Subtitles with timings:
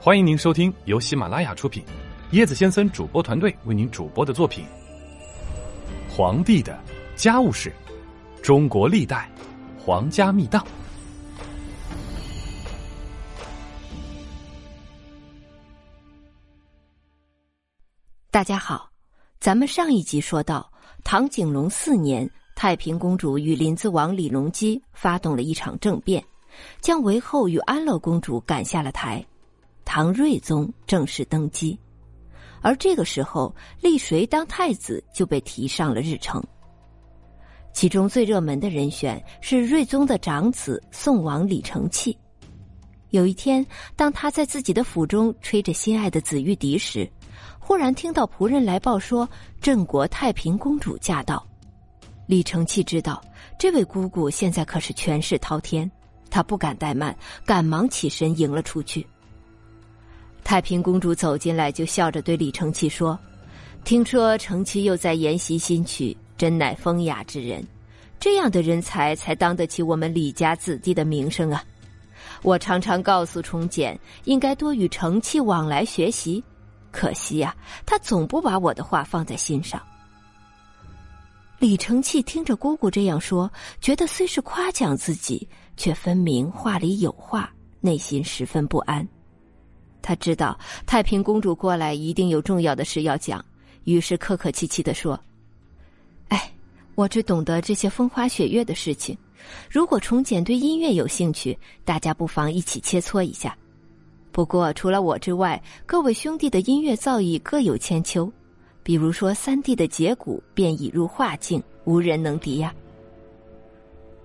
[0.00, 1.82] 欢迎您收听由喜马拉雅出品，
[2.30, 4.64] 椰子先生主播团队为您主播的作品
[6.16, 6.78] 《皇帝的
[7.16, 7.72] 家务事：
[8.40, 9.28] 中国历代
[9.76, 10.64] 皇家秘档》。
[18.30, 18.88] 大家好，
[19.40, 20.72] 咱们上一集说到，
[21.02, 26.24] 唐景龙四年，太平公主与临淄王李隆基发动了一场政变，
[26.80, 29.26] 将韦后与安乐公主赶下了台。
[29.98, 31.76] 唐睿宗正式登基，
[32.60, 36.40] 而这个时候立谁当太子就被提上了日程。
[37.72, 42.16] 其中最热门的人选是睿宗的长子宋王李承器。
[43.10, 43.66] 有一天，
[43.96, 47.10] 当他在自己的府中吹着心爱的紫玉笛时，
[47.58, 49.28] 忽然听到仆人来报说
[49.60, 51.44] 镇国太平公主驾到。
[52.28, 53.20] 李承器知道
[53.58, 55.90] 这位姑姑现在可是权势滔天，
[56.30, 59.04] 他不敢怠慢，赶忙起身迎了出去。
[60.48, 63.18] 太平公主走进来，就笑着对李承器说
[63.84, 67.62] ：“听说承器又在研习新曲，真乃风雅之人。
[68.18, 71.62] 这样的人才才当得起我们李家子弟的名声啊！
[72.40, 76.42] 我常常告诉崇简，应该多与承器往来学习，
[76.90, 79.78] 可惜呀，他总不把我的话放在心上。”
[81.60, 83.52] 李承器听着姑姑这样说，
[83.82, 85.46] 觉得虽是夸奖自己，
[85.76, 87.52] 却分明话里有话，
[87.82, 89.06] 内心十分不安。
[90.08, 93.44] 他知道太平公主过来一定有重要的事要讲，
[93.84, 95.20] 于是客客气气的说
[96.28, 96.50] ：“哎，
[96.94, 99.14] 我只懂得这些风花雪月的事情。
[99.68, 103.54] 如果崇简对音乐有兴趣，大家不妨一起切磋一下。
[104.32, 108.32] 不过除了我之外，各位兄弟的音乐造诣各有千秋。
[108.82, 112.74] 比如说三弟的节鼓便已入画境，无人能敌呀。”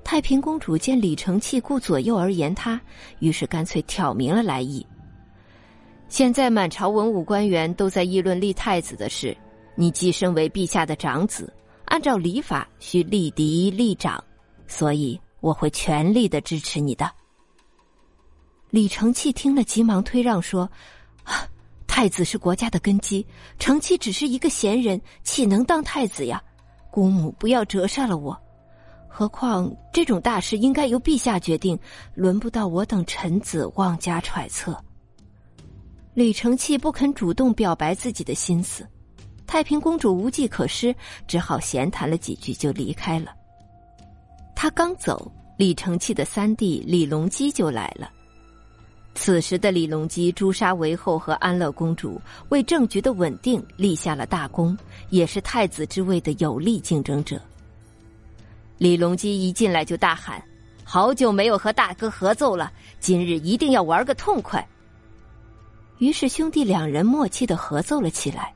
[0.02, 2.80] 太平公主见李承器顾左右而言他，
[3.20, 4.88] 于是干脆挑明了来意。
[6.14, 9.36] 现在满朝文武官员都在议论立太子的事，
[9.74, 11.52] 你既身为陛下的长子，
[11.86, 14.24] 按照礼法需立嫡立长，
[14.68, 17.12] 所以我会全力的支持你的。
[18.70, 20.70] 李承器听了，急忙推让说
[21.26, 21.48] ：“啊，
[21.88, 23.26] 太子是国家的根基，
[23.58, 26.40] 承器只是一个闲人，岂能当太子呀？
[26.92, 28.40] 姑母不要折煞了我。
[29.08, 31.76] 何况这种大事应该由陛下决定，
[32.14, 34.80] 轮不到我等臣子妄加揣测。”
[36.14, 38.88] 李承器不肯主动表白自己的心思，
[39.48, 40.96] 太平公主无计可施，
[41.28, 43.34] 只好闲谈了几句就离开了。
[44.56, 48.12] 他刚走，李承器的三弟李隆基就来了。
[49.16, 54.78] 此时的李隆基诛杀韦后和安乐公主，为政局的稳定立下了大功，
[55.10, 57.42] 也是太子之位的有力竞争者。
[58.78, 60.44] 李隆基一进来就大喊
[60.84, 64.64] ：“好久没有和大哥合奏了，今日一定要玩个痛快！”
[66.04, 68.54] 于是兄弟两人默契的合奏了起来。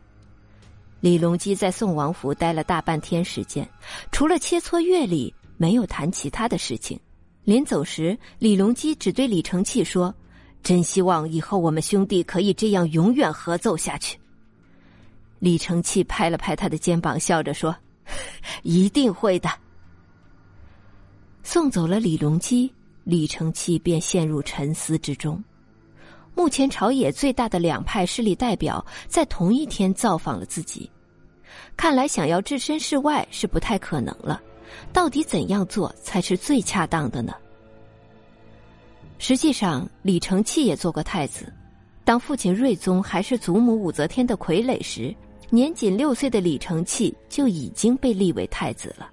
[1.00, 3.66] 李隆基在宋王府待了大半天时间，
[4.12, 7.00] 除了切磋乐理，没有谈其他的事情。
[7.46, 10.14] 临走时，李隆基只对李承器说
[10.62, 14.20] ：“真希望以后我们兄弟可以这样永远合奏下去。”
[15.40, 17.74] 李承器拍了拍他的肩膀，笑着说
[18.64, 19.50] ：“一定会的。”
[21.44, 22.70] 送走了李隆基，
[23.06, 25.42] 李承器便陷入沉思之中。
[26.38, 30.88] 目前朝野最大的两派势力代表在同一天造访了自己，
[31.76, 34.40] 看来想要置身事外是不太可能了。
[34.94, 37.34] 到底怎样做才是最恰当的呢？
[39.18, 41.52] 实际上，李承器也做过太子。
[42.04, 45.14] 当父亲睿宗还是祖母武则天的傀儡时，
[45.50, 49.10] 年仅六岁的李承器就已经被立为太子了。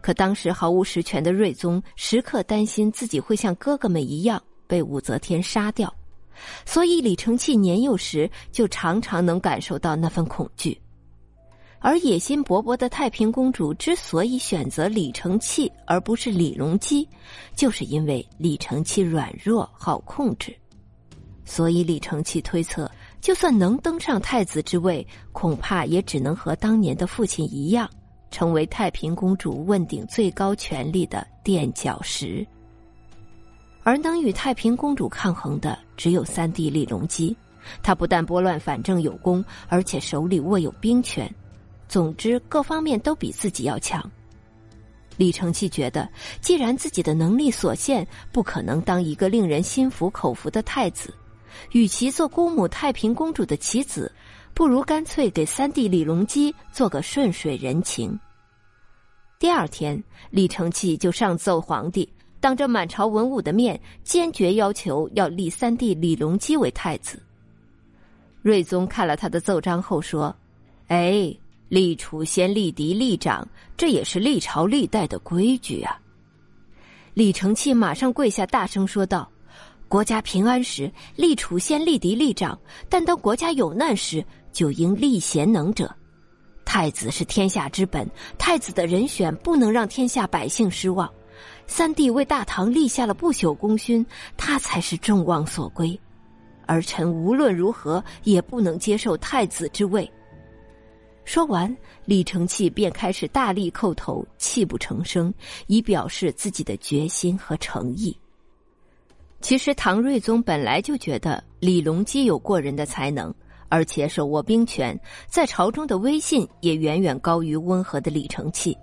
[0.00, 5.92] 可当时毫无实权的睿宗时刻担心自己会像哥哥们一样被武则天杀掉。
[6.64, 10.80] 所以，李承器年幼时就常常能感受到那份恐惧，
[11.78, 17.08] 而野心勃勃的太平公主之所以选择李承器而不是李隆基，
[17.54, 20.56] 就是因为李承器软弱好控制。
[21.44, 22.90] 所以，李承器推测，
[23.20, 27.88] 就算能登上太子之位，恐怕也只能和当年的父亲一样，
[28.32, 32.44] 成为太平公主问鼎最高权力的垫脚石。
[33.86, 37.36] 而能与太平公主抗衡的只有三弟李隆基，
[37.84, 41.32] 他不但拨乱反正有功，而且手里握有兵权，
[41.86, 44.02] 总之各方面都比自己要强。
[45.16, 46.10] 李承器觉得，
[46.40, 51.14] 既然自己的能力所限，不可能当一个令人心服口服的太子，
[51.70, 54.12] 与其做姑母太平公主的棋子，
[54.52, 58.18] 不如干脆给三弟李隆基做个顺水人情。
[59.38, 62.12] 第二天，李承器就上奏皇帝。
[62.40, 67.20] 当着满朝文武的面，坚决要求要立三弟李隆基为太子。
[68.42, 70.34] 睿宗看了他的奏章后说
[70.88, 71.34] ：“哎，
[71.68, 73.46] 立储先立嫡立长，
[73.76, 75.98] 这也是历朝历代的规矩啊。”
[77.14, 79.28] 李承器马上跪下，大声说道
[79.88, 82.56] ：“国家平安时，立储先立嫡立长；
[82.88, 85.92] 但当国家有难时，就应立贤能者。
[86.64, 91.10] 太子是天下之本，太子的人选不能让天下百姓失望。
[91.66, 94.04] 三弟为大唐立下了不朽功勋，
[94.36, 95.98] 他才是众望所归。
[96.66, 100.10] 而臣无论如何也不能接受太子之位。”
[101.24, 105.34] 说完，李承器便开始大力叩头，泣不成声，
[105.66, 108.16] 以表示自己的决心和诚意。
[109.40, 113.34] 其实，唐睿宗本来就觉得李隆基有过人的才能，
[113.68, 114.98] 而且手握兵权，
[115.28, 118.76] 在朝中的威信也远远高于温和的李承器。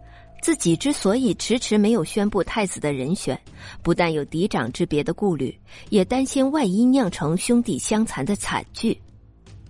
[0.44, 3.40] 自己之所以迟迟没有宣布太子的人选，
[3.82, 5.58] 不但有嫡长之别的顾虑，
[5.90, 9.00] 也担心万一酿成兄弟相残的惨剧。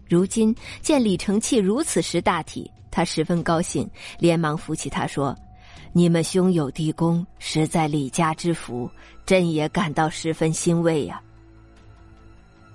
[0.09, 3.87] 如今见李承器如此识大体，他十分高兴，
[4.17, 5.37] 连忙扶起他说
[5.93, 8.89] ：“你们兄友弟恭，实在李家之福，
[9.27, 11.21] 朕也感到十分欣慰呀。”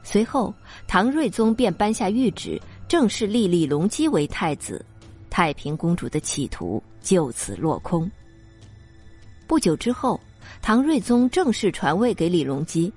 [0.05, 0.55] 随后，
[0.87, 4.87] 唐睿宗便颁下谕旨，正式立李隆基为太子，
[5.31, 8.11] 太平公主的企图就此落空。
[9.47, 10.21] 不久之后，
[10.61, 12.93] 唐睿宗正式传位给李隆基，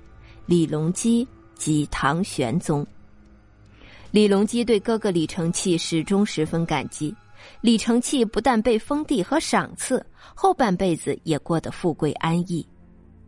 [0.46, 2.86] 李隆基即唐玄宗。
[4.10, 7.14] 李隆基对哥哥李承器始终十分感激。
[7.60, 12.64] 李承器不但被封地和赏赐，后半辈子也过得富贵安逸。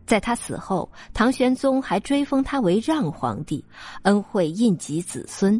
[0.05, 3.65] 在他死后，唐玄宗还追封他为让皇帝，
[4.03, 5.59] 恩惠印及子孙，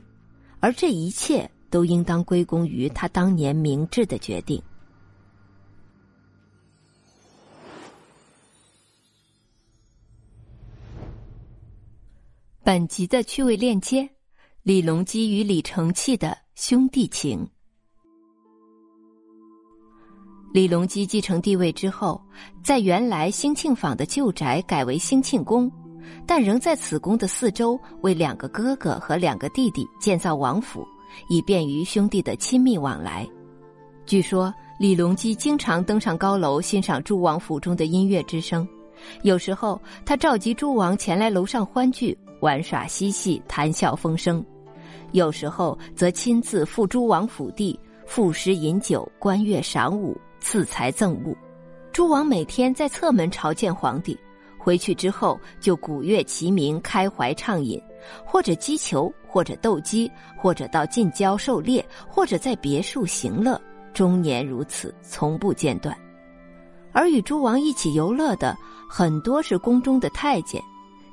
[0.60, 4.64] 而这一切都应当归功于他当年明智的决定。
[12.64, 14.10] 本集的趣味链接。
[14.64, 17.46] 李隆基与李承器的兄弟情。
[20.54, 22.20] 李隆基继承帝位之后，
[22.64, 25.70] 在原来兴庆坊的旧宅改为兴庆宫，
[26.26, 30.88] 但仍在此宫的四周为两个哥哥和两个弟弟建造王府，
[31.28, 33.28] 以便于兄弟的亲密往来。
[34.06, 38.68] 据说李隆基经常登上高楼欣赏诸王府中的音乐之声，
[39.24, 44.46] 有时候他召集诸王前来楼上欢聚、玩耍嬉戏、谈笑风生。
[45.12, 51.36] 有时候则亲自赴诸王府邸，赋诗饮酒，观乐赏舞，赐财赠物。
[51.94, 54.18] 诸王每天在侧门朝见皇帝，
[54.58, 57.82] 回去之后就鼓乐齐鸣，开怀畅饮，
[58.26, 63.60] 或者击球，或者斗鸡，或者到近郊狩猎，或者在别墅行乐，
[63.94, 65.96] 终年如此，从不间断。
[66.92, 68.58] 而与诸王一起游乐的
[68.90, 70.62] 很多是宫中的太监，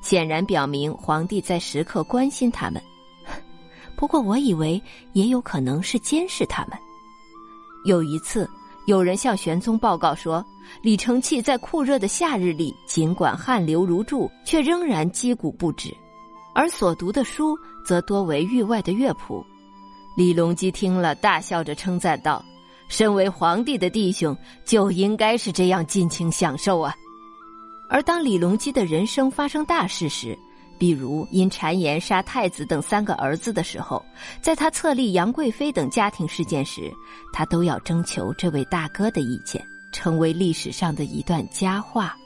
[0.00, 2.80] 显然表明皇帝在时刻关心他们。
[3.96, 4.80] 不过，我以为
[5.12, 6.78] 也有可能是监视他们。
[7.84, 8.48] 有一次，
[8.86, 10.44] 有人向玄宗报告说，
[10.82, 15.92] 李承器在酷热的夏日里，尽管汗流如注，却仍然击鼓不止，
[16.54, 19.44] 而所读的书则多为域外的乐谱。
[20.16, 22.44] 李隆基听了，大笑着称赞道
[22.88, 26.94] ：“身为皇帝的弟兄，就应该是这样尽情享受啊！”
[27.88, 30.38] 而当李隆基的人生发生大事时，
[30.78, 34.04] 比如因谗言杀太子等三个儿子的时候，
[34.42, 36.92] 在他册立杨贵妃等家庭事件时，
[37.32, 42.16] 他都要征求这位大哥的意见，成为历史上的一段佳话。